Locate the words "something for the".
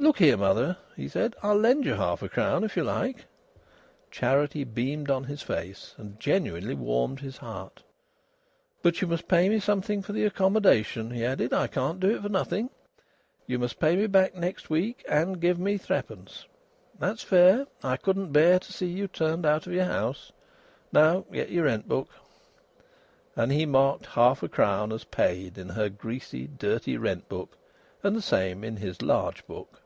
9.58-10.24